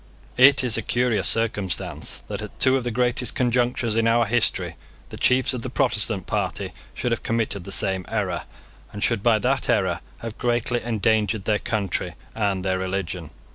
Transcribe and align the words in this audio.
It 0.35 0.63
is 0.63 0.77
a 0.77 0.81
curious 0.81 1.27
circumstance 1.27 2.23
that, 2.27 2.41
at 2.41 2.59
two 2.59 2.75
of 2.75 2.83
the 2.83 2.89
greatest 2.89 3.35
conjunctures 3.35 3.95
in 3.95 4.07
our 4.07 4.25
history, 4.25 4.75
the 5.09 5.15
chiefs 5.17 5.53
of 5.53 5.61
the 5.61 5.69
Protestant 5.69 6.25
party 6.25 6.71
should 6.95 7.11
have 7.11 7.21
committed 7.21 7.65
the 7.65 7.71
same 7.71 8.07
error, 8.09 8.45
and 8.91 9.03
should 9.03 9.21
by 9.21 9.37
that 9.37 9.69
error 9.69 10.01
have 10.21 10.39
greatly 10.39 10.81
endangered 10.81 11.45
their 11.45 11.59
country 11.59 12.15
and 12.33 12.65
their 12.65 12.79
religion. 12.79 13.29